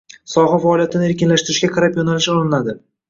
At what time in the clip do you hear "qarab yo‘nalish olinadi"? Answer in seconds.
1.77-2.77